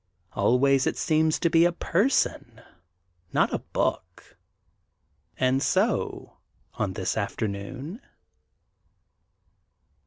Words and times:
Always 0.33 0.87
it 0.87 0.97
seems 0.97 1.37
to 1.37 1.47
be 1.51 1.63
a 1.63 1.71
person, 1.71 2.59
not 3.31 3.53
a 3.53 3.59
book, 3.59 4.35
and 5.37 5.61
so, 5.61 6.39
on 6.73 6.93
this 6.93 7.15
afternoon. 7.15 8.01